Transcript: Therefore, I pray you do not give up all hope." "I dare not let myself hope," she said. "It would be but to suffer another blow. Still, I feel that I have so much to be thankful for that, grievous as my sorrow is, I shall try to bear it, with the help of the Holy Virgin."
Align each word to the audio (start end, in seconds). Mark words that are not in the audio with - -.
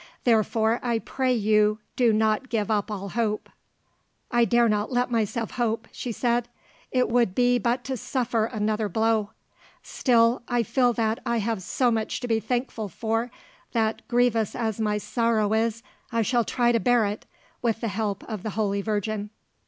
Therefore, 0.23 0.79
I 0.81 0.97
pray 0.97 1.31
you 1.31 1.77
do 1.95 2.11
not 2.11 2.49
give 2.49 2.71
up 2.71 2.89
all 2.89 3.09
hope." 3.09 3.51
"I 4.31 4.45
dare 4.45 4.67
not 4.67 4.91
let 4.91 5.11
myself 5.11 5.51
hope," 5.51 5.87
she 5.91 6.11
said. 6.11 6.49
"It 6.91 7.07
would 7.07 7.35
be 7.35 7.59
but 7.59 7.83
to 7.83 7.95
suffer 7.95 8.45
another 8.45 8.89
blow. 8.89 9.29
Still, 9.83 10.41
I 10.47 10.63
feel 10.63 10.91
that 10.93 11.19
I 11.23 11.37
have 11.37 11.61
so 11.61 11.91
much 11.91 12.19
to 12.21 12.27
be 12.27 12.39
thankful 12.39 12.89
for 12.89 13.29
that, 13.73 14.01
grievous 14.07 14.55
as 14.55 14.79
my 14.79 14.97
sorrow 14.97 15.53
is, 15.53 15.83
I 16.11 16.23
shall 16.23 16.45
try 16.45 16.71
to 16.71 16.79
bear 16.79 17.05
it, 17.05 17.27
with 17.61 17.81
the 17.81 17.87
help 17.87 18.23
of 18.23 18.41
the 18.41 18.49
Holy 18.57 18.81
Virgin." 18.81 19.29